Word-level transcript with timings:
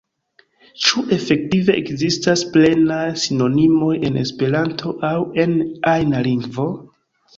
Ĉu 0.85 1.01
efektive 1.17 1.75
ekzistas 1.81 2.43
plenaj 2.55 3.03
sinonimoj 3.25 3.93
en 4.09 4.19
Esperanto 4.25 4.95
aŭ 5.11 5.15
en 5.45 5.55
ajna 5.97 6.25
lingvo? 6.31 6.67